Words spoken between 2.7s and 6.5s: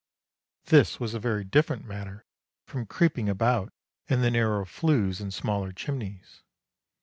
creeping about in the narrow flues and smaller chimneys.